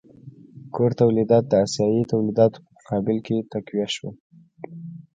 کور 0.75 0.91
تولیدات 0.99 1.43
د 1.49 1.53
اسیايي 1.65 2.03
تولیداتو 2.11 2.59
په 2.65 2.69
مقابل 2.75 3.17
کې 3.25 3.47
تقویه 3.51 3.87
شول. 3.95 4.15